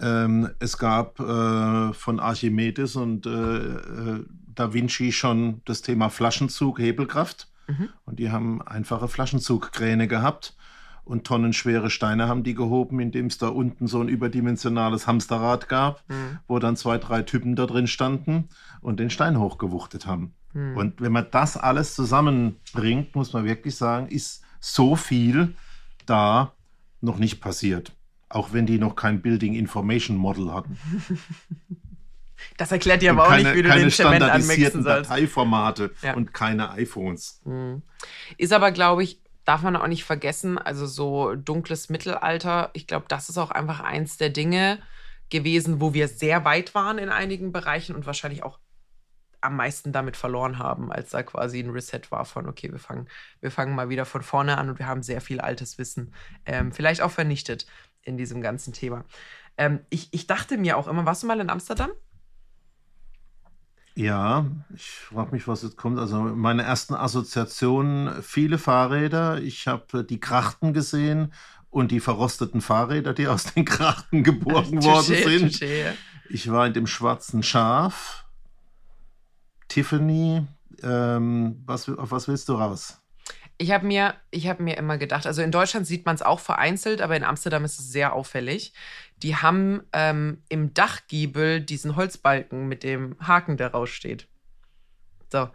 [0.00, 4.24] Ähm, es gab äh, von Archimedes und äh, äh,
[4.56, 7.48] Da Vinci schon das Thema Flaschenzug, Hebelkraft.
[7.68, 7.88] Mhm.
[8.04, 10.56] Und die haben einfache Flaschenzugkräne gehabt.
[11.04, 16.02] Und tonnenschwere Steine haben die gehoben, indem es da unten so ein überdimensionales Hamsterrad gab,
[16.08, 16.38] Mhm.
[16.48, 18.48] wo dann zwei, drei Typen da drin standen
[18.80, 20.32] und den Stein hochgewuchtet haben.
[20.54, 20.76] Mhm.
[20.76, 25.54] Und wenn man das alles zusammenbringt, muss man wirklich sagen, ist so viel
[26.06, 26.52] da
[27.00, 27.92] noch nicht passiert.
[28.28, 30.78] Auch wenn die noch kein Building Information Model hatten.
[32.56, 35.10] Das erklärt dir aber auch keine, nicht, wie du den Zement anmixen sollst.
[35.10, 36.14] Dateiformate Ja.
[36.14, 37.40] und keine iPhones.
[37.44, 37.82] Mhm.
[38.36, 43.06] Ist aber, glaube ich, darf man auch nicht vergessen, also so dunkles Mittelalter, ich glaube,
[43.08, 44.78] das ist auch einfach eins der Dinge
[45.30, 48.58] gewesen, wo wir sehr weit waren in einigen Bereichen und wahrscheinlich auch
[49.44, 53.08] am meisten damit verloren haben, als da quasi ein Reset war von, okay, wir fangen,
[53.40, 56.12] wir fangen mal wieder von vorne an und wir haben sehr viel altes Wissen,
[56.46, 57.66] ähm, vielleicht auch vernichtet
[58.02, 59.04] in diesem ganzen Thema.
[59.56, 61.90] Ähm, ich, ich dachte mir auch immer, warst du mal in Amsterdam?
[63.96, 66.00] Ja, ich frage mich, was jetzt kommt.
[66.00, 69.40] Also meine ersten Assoziationen, viele Fahrräder.
[69.40, 71.32] Ich habe die Krachten gesehen
[71.70, 75.52] und die verrosteten Fahrräder, die aus den Krachten geborgen worden Touché, sind.
[75.52, 75.92] touché, ja.
[76.28, 78.23] Ich war in dem schwarzen Schaf.
[79.74, 80.46] Tiffany,
[80.84, 83.00] ähm, was, auf was willst du raus?
[83.58, 86.38] Ich habe mir, ich hab mir immer gedacht, also in Deutschland sieht man es auch
[86.38, 88.72] vereinzelt, aber in Amsterdam ist es sehr auffällig.
[89.16, 94.28] Die haben ähm, im Dachgiebel diesen Holzbalken mit dem Haken, der raussteht.
[95.32, 95.48] So,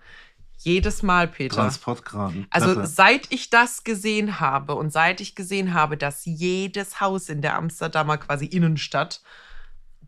[0.57, 1.55] jedes Mal, Peter.
[1.55, 2.45] Transportkran.
[2.49, 7.41] Also seit ich das gesehen habe und seit ich gesehen habe, dass jedes Haus in
[7.41, 9.21] der Amsterdamer quasi Innenstadt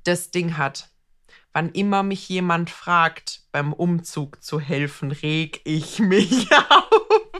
[0.03, 0.90] das Ding hat,
[1.53, 7.31] wann immer mich jemand fragt, beim Umzug zu helfen, reg ich mich auf.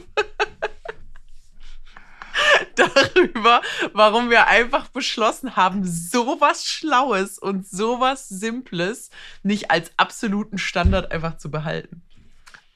[2.74, 3.60] Darüber,
[3.92, 9.10] warum wir einfach beschlossen haben, sowas Schlaues und sowas Simples
[9.42, 12.02] nicht als absoluten Standard einfach zu behalten.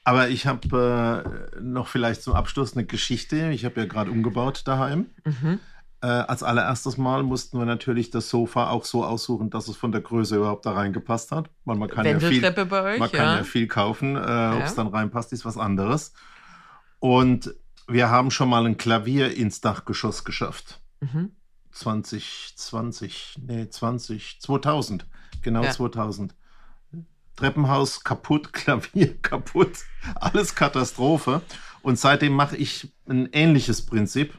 [0.03, 3.49] Aber ich habe äh, noch vielleicht zum Abschluss eine Geschichte.
[3.51, 5.07] Ich habe ja gerade umgebaut daheim.
[5.25, 5.59] Mhm.
[6.01, 9.91] Äh, als allererstes Mal mussten wir natürlich das Sofa auch so aussuchen, dass es von
[9.91, 11.49] der Größe überhaupt da reingepasst hat.
[11.65, 13.37] Weil man kann, ja viel, euch, man kann ja.
[13.37, 14.15] ja viel kaufen.
[14.15, 16.13] Äh, Ob es dann reinpasst, ist was anderes.
[16.99, 17.53] Und
[17.87, 20.81] wir haben schon mal ein Klavier ins Dachgeschoss geschafft.
[20.99, 21.31] Mhm.
[21.71, 25.05] 2020, nee, 20, 2000,
[25.41, 25.71] genau Ja.
[25.71, 26.35] 2000.
[27.35, 29.71] Treppenhaus kaputt, Klavier kaputt,
[30.15, 31.41] alles Katastrophe.
[31.81, 34.33] Und seitdem mache ich ein ähnliches Prinzip.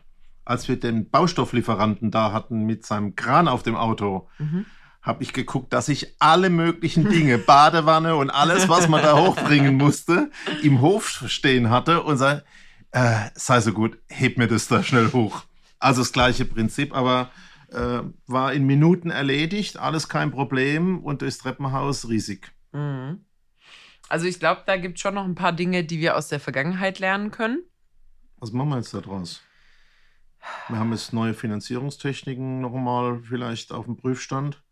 [0.48, 4.64] Als wir den Baustofflieferanten da hatten mit seinem Kran auf dem Auto, Mhm.
[5.02, 9.76] habe ich geguckt, dass ich alle möglichen Dinge, Badewanne und alles, was man da hochbringen
[9.76, 10.30] musste,
[10.62, 12.42] im Hof stehen hatte und sei,
[12.92, 15.44] äh, sei so gut, heb mir das da schnell hoch.
[15.78, 17.30] Also das gleiche Prinzip, aber
[17.70, 22.50] Äh, war in Minuten erledigt, alles kein Problem und durchs Treppenhaus riesig.
[22.72, 23.26] Mhm.
[24.08, 26.40] Also ich glaube, da gibt es schon noch ein paar Dinge, die wir aus der
[26.40, 27.58] Vergangenheit lernen können.
[28.38, 29.42] Was machen wir jetzt daraus?
[30.68, 34.62] Wir haben jetzt neue Finanzierungstechniken nochmal vielleicht auf dem Prüfstand.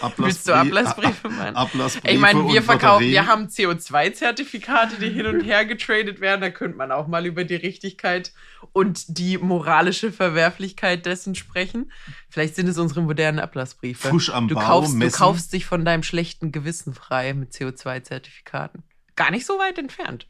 [0.00, 1.56] Ab Willst du Ablassbriefe meinen?
[1.56, 6.40] Ablassbriefe ich meine, wir verkaufen, wir haben CO2-Zertifikate, die hin und her getradet werden.
[6.40, 8.32] Da könnte man auch mal über die Richtigkeit
[8.72, 11.92] und die moralische Verwerflichkeit dessen sprechen.
[12.28, 14.08] Vielleicht sind es unsere modernen Ablassbriefe.
[14.08, 15.12] Fusch am du Bau, kaufst, messen.
[15.12, 18.82] du kaufst dich von deinem schlechten Gewissen frei mit CO2-Zertifikaten.
[19.16, 20.26] Gar nicht so weit entfernt.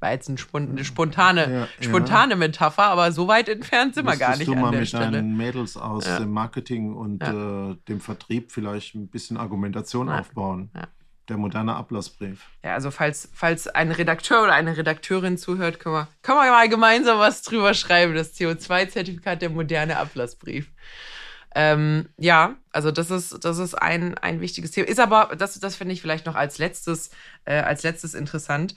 [0.00, 0.38] War jetzt eine
[0.84, 4.70] spontane, Ja, spontane Metapher, aber so weit entfernt sind wir gar nicht du mal an
[4.72, 5.10] der mit Stelle.
[5.12, 6.18] deinen Mädels aus Ja.
[6.20, 10.20] dem Marketing und äh, dem Vertrieb vielleicht ein bisschen Argumentation Ja.
[10.20, 10.70] aufbauen.
[10.74, 10.88] Ja.
[11.28, 12.46] Der moderne Ablassbrief.
[12.64, 16.68] Ja, also falls, falls ein Redakteur oder eine Redakteurin zuhört, können wir, können wir mal
[16.68, 18.14] gemeinsam was drüber schreiben.
[18.14, 20.72] Das CO2-Zertifikat, der moderne Ablassbrief.
[21.54, 24.86] Ähm, ja, also das ist, das ist ein, ein wichtiges Thema.
[24.88, 27.10] Ist aber, das, das finde ich vielleicht noch als letztes,
[27.44, 28.74] äh, als letztes interessant.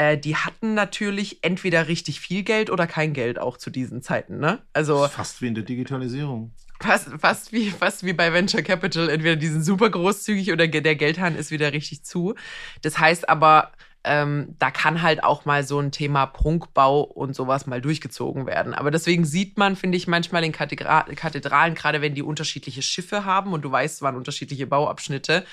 [0.00, 4.38] Äh, die hatten natürlich entweder richtig viel Geld oder kein Geld auch zu diesen Zeiten,
[4.38, 4.62] ne?
[4.72, 6.52] Also fast wie in der Digitalisierung.
[6.80, 9.10] fast, fast, wie, fast wie bei Venture Capital.
[9.10, 12.34] Entweder die sind super großzügig oder der Geldhahn ist wieder richtig zu.
[12.80, 17.66] Das heißt aber, ähm, da kann halt auch mal so ein Thema Prunkbau und sowas
[17.66, 18.72] mal durchgezogen werden.
[18.72, 23.26] Aber deswegen sieht man, finde ich, manchmal in Kathedra Kathedralen, gerade wenn die unterschiedliche Schiffe
[23.26, 25.44] haben und du weißt, es waren unterschiedliche Bauabschnitte,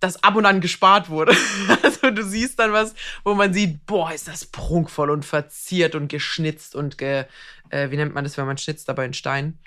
[0.00, 1.34] dass ab und an gespart wurde.
[1.82, 6.08] Also du siehst dann was, wo man sieht, boah, ist das prunkvoll und verziert und
[6.08, 7.24] geschnitzt und ge,
[7.68, 9.58] äh, wie nennt man das, wenn man schnitzt, aber in Stein?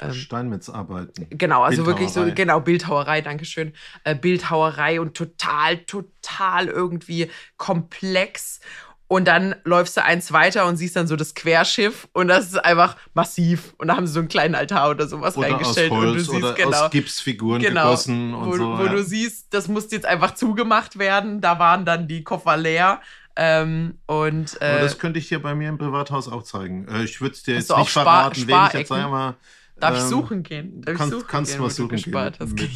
[0.00, 1.26] Ähm, Steinmetzarbeiten.
[1.30, 3.72] Genau, also wirklich so, genau, Bildhauerei, Dankeschön.
[4.04, 8.60] Äh, Bildhauerei und total, total irgendwie komplex.
[9.12, 12.64] Und dann läufst du eins weiter und siehst dann so das Querschiff und das ist
[12.64, 13.74] einfach massiv.
[13.76, 15.90] Und da haben sie so einen kleinen Altar oder sowas Oder aus reingestellt.
[15.90, 18.78] und du Holz siehst, oder genau, aus Gipsfiguren genau, gegossen und wo, so.
[18.78, 18.92] wo ja.
[18.92, 21.40] du siehst, das musste jetzt einfach zugemacht werden.
[21.40, 23.00] Da waren dann die Koffer leer.
[23.34, 26.86] Ähm, und Aber äh, das könnte ich dir bei mir im Privathaus auch zeigen.
[26.86, 29.34] Äh, ich würde es dir jetzt nicht Spar- verraten, wen ich jetzt sage, aber.
[29.80, 30.82] Darf ich ähm, suchen gehen?
[30.82, 32.12] Darf ich kannst- suchen kannst gehen, mal suchen gehen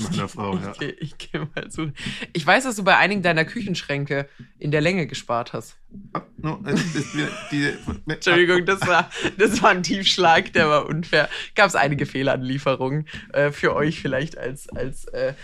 [0.01, 0.73] mit- meiner Frau, ja.
[0.73, 1.95] Ich, geh- ich gehe mal suchen.
[2.33, 5.77] Ich weiß, dass du bei einigen deiner Küchenschränke in der Länge gespart hast.
[6.13, 7.73] Ah, no, ist wieder die,
[8.13, 11.29] Entschuldigung, das war, das war ein Tiefschlag, der war unfair.
[11.55, 15.35] Gab es einige Fehlanlieferungen äh, für euch vielleicht als, als äh,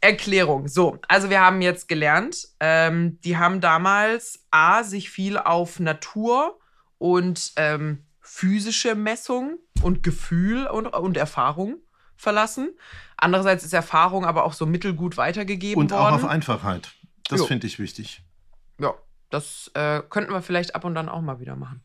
[0.00, 0.68] Erklärung.
[0.68, 6.58] So, also wir haben jetzt gelernt, ähm, die haben damals A, sich viel auf Natur
[6.98, 8.04] und ähm,
[8.38, 11.78] physische Messung und Gefühl und, und Erfahrung
[12.14, 12.70] verlassen.
[13.16, 16.14] Andererseits ist Erfahrung aber auch so mittelgut weitergegeben Und auch worden.
[16.14, 16.92] auf Einfachheit.
[17.28, 18.22] Das finde ich wichtig.
[18.80, 18.94] ja,
[19.30, 21.82] das äh, könnten wir vielleicht ab und dann auch mal wieder machen.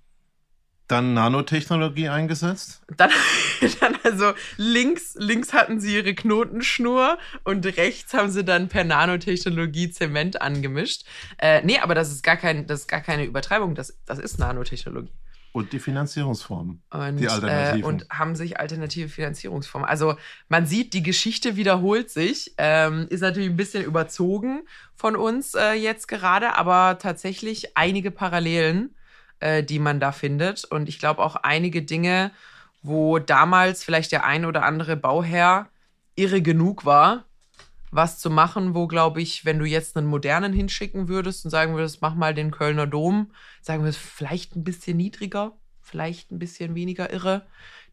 [0.88, 2.84] Dann Nanotechnologie eingesetzt.
[2.98, 3.10] Dann,
[3.80, 9.90] dann also links, links hatten sie ihre Knotenschnur und rechts haben sie dann per Nanotechnologie
[9.90, 11.04] Zement angemischt.
[11.40, 14.38] Äh, nee, aber das ist gar, kein, das ist gar keine Übertreibung, das, das ist
[14.38, 15.14] Nanotechnologie.
[15.54, 16.82] Und die Finanzierungsformen.
[16.90, 17.82] Und, Die Alternativen.
[17.82, 19.88] Äh, und haben sich alternative Finanzierungsformen.
[19.88, 20.16] Also
[20.50, 22.56] man sieht, die Geschichte wiederholt sich.
[22.58, 24.64] Ähm, ist natürlich ein bisschen überzogen
[24.96, 28.96] von uns äh, jetzt gerade, aber tatsächlich einige Parallelen,
[29.40, 30.66] äh, die man da findet.
[30.66, 32.32] Und ich glaube auch einige Dinge,
[32.82, 35.70] wo damals vielleicht der ein oder andere Bauherr
[36.16, 37.26] irre genug war,
[37.96, 41.76] was zu machen, wo, glaube ich, wenn du jetzt einen modernen hinschicken würdest und sagen
[41.76, 46.40] würdest, mach mal den Kölner Dom, sagen wir es vielleicht ein bisschen niedriger, vielleicht ein
[46.40, 47.46] bisschen weniger irre.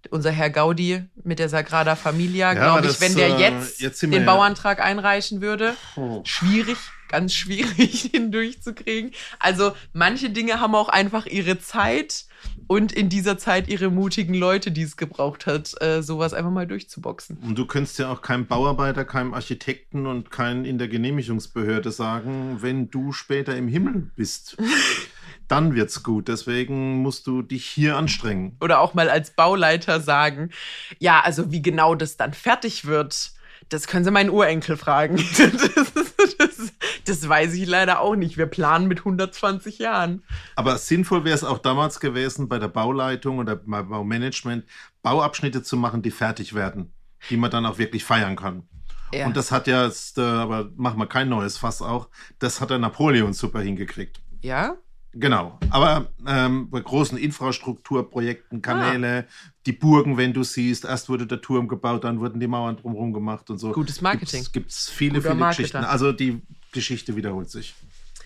[0.09, 3.81] Unser Herr Gaudi mit der Sagrada Familia, Ja, glaube ich, das, wenn der äh, jetzt,
[3.83, 6.23] jetzt den ja- Bauantrag einreichen würde, Oh.
[6.25, 9.11] schwierig, ganz schwierig, den durchzukriegen.
[9.39, 12.25] Also manche Dinge haben auch einfach ihre Zeit
[12.67, 16.67] und in dieser Zeit ihre mutigen Leute, die es gebraucht hat, äh, sowas einfach mal
[16.67, 17.39] durchzuboxen.
[17.39, 22.59] Und du könntest ja auch keinem Bauarbeiter, keinem Architekten und keinen in der Genehmigungsbehörde sagen,
[22.61, 24.57] wenn du später im Himmel bist,
[25.49, 26.29] dann wird's gut.
[26.29, 28.57] Deswegen musst du dich hier anstrengen.
[28.61, 30.51] Oder auch mal als Bauleiter sagen,
[30.99, 33.33] ja, also wie genau das dann fertig wird,
[33.69, 35.17] das können Sie meinen Urenkel fragen.
[35.37, 35.93] Das,
[36.39, 36.73] das,
[37.05, 38.37] das weiß ich leider auch nicht.
[38.37, 40.23] Wir planen mit 120 Jahren.
[40.57, 44.65] Aber sinnvoll wäre es auch damals gewesen, bei der Bauleitung oder beim Baumanagement
[45.03, 46.93] Bauabschnitte zu machen, die fertig werden,
[47.31, 48.65] die man dann auch wirklich feiern kann.
[49.13, 49.27] Ja.
[49.27, 52.09] Und das hat ja, jetzt, äh, aber machen wir kein neues Fass auch,
[52.39, 54.21] das hat der Napoleon super hingekriegt.
[54.43, 54.77] ja?
[55.13, 55.59] Genau.
[55.71, 59.27] Aber ähm, bei großen Infrastrukturprojekten, Kanäle,
[59.67, 63.13] die Burgen, wenn du siehst, erst wurde der Turm gebaut, dann wurden die Mauern drumherum
[63.13, 63.73] gemacht und so.
[63.73, 64.43] Gutes Marketing.
[64.43, 65.63] Es gibt viele, Guter viele Marketer.
[65.63, 65.85] Geschichten.
[65.85, 66.43] Also die
[66.73, 67.75] Geschichte wiederholt sich.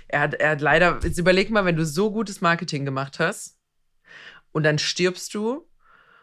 [0.08, 3.58] Er hat, er hat leider, jetzt überleg mal, wenn du so gutes Marketing gemacht hast
[4.52, 5.66] und dann stirbst du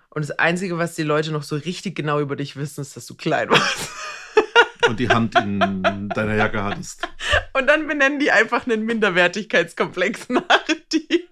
[0.10, 3.06] Und das Einzige, was die Leute noch so richtig genau über dich wissen, ist, dass
[3.06, 3.90] du klein warst.
[4.88, 7.08] Und die Hand in deiner Jacke hattest.
[7.54, 11.28] Und dann benennen die einfach einen Minderwertigkeitskomplex nach dir.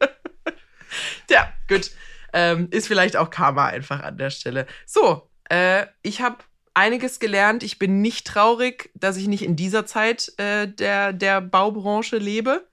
[1.28, 1.92] Tja, gut.
[2.32, 4.68] Ähm, ist vielleicht auch Karma einfach an der Stelle.
[4.86, 6.38] So, äh, ich habe
[6.74, 7.64] einiges gelernt.
[7.64, 12.68] Ich bin nicht traurig, dass ich nicht in dieser Zeit äh, der, der Baubranche lebe.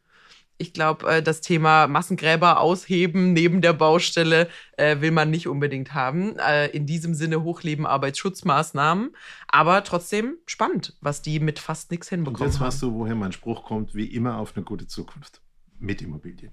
[0.58, 5.92] Ich glaube, äh, das Thema Massengräber ausheben neben der Baustelle äh, will man nicht unbedingt
[5.92, 6.38] haben.
[6.38, 9.14] Äh, in diesem Sinne Hochleben Arbeitsschutzmaßnahmen.
[9.48, 13.32] Aber trotzdem spannend, was die mit fast nichts hinbekommen Und jetzt weißt du, woher mein
[13.32, 15.42] Spruch kommt, wie immer auf eine gute Zukunft.
[15.78, 16.52] Mit Immobilien.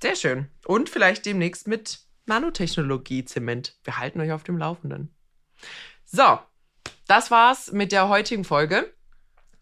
[0.00, 0.48] Sehr schön.
[0.66, 3.76] Und vielleicht demnächst mit Nanotechnologie-Zement.
[3.82, 5.14] Wir halten euch auf dem Laufenden.
[6.04, 6.38] So,
[7.06, 8.92] das war's mit der heutigen Folge.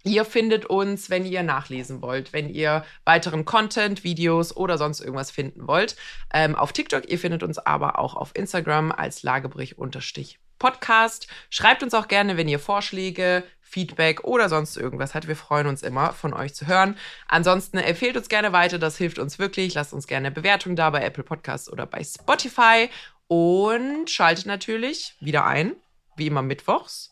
[0.03, 5.31] Ihr findet uns, wenn ihr nachlesen wollt, wenn ihr weiteren Content, Videos oder sonst irgendwas
[5.31, 5.95] finden wollt,
[6.33, 7.11] ähm, auf TikTok.
[7.11, 11.29] Ihr findet uns aber auch auf Instagram als Lagebrich-Podcast.
[11.51, 15.29] Schreibt uns auch gerne, wenn ihr Vorschläge, Feedback oder sonst irgendwas habt.
[15.29, 16.97] Wir freuen uns immer, von euch zu hören.
[17.29, 19.75] Ansonsten empfehlt uns gerne weiter, das hilft uns wirklich.
[19.75, 22.89] Lasst uns gerne eine Bewertung da bei Apple Podcasts oder bei Spotify.
[23.29, 25.77] Und schaltet natürlich wieder ein,
[26.17, 27.10] wie immer mittwochs,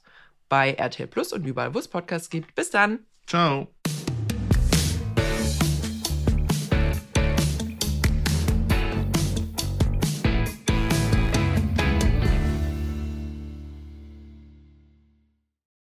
[0.49, 2.55] bei RTL Plus und überall, wo es Podcasts gibt.
[2.55, 3.01] Bis dann.
[3.27, 3.69] Ciao.